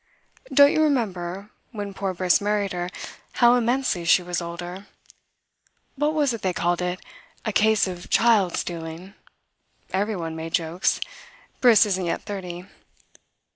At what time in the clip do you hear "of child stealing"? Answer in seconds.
7.87-9.13